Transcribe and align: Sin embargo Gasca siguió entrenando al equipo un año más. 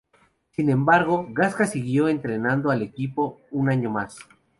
Sin 0.49 0.71
embargo 0.71 1.27
Gasca 1.29 1.67
siguió 1.67 2.07
entrenando 2.07 2.71
al 2.71 2.81
equipo 2.81 3.39
un 3.51 3.69
año 3.69 3.91
más. 3.91 4.17